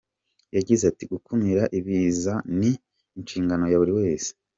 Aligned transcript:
Yagize 0.55 0.83
ati 0.91 1.03
“Gukumira 1.13 1.63
ibiza 1.79 2.33
ni 2.59 2.71
inshingano 3.17 3.63
ya 3.71 3.79
buri 3.81 3.93
wese. 3.99 4.29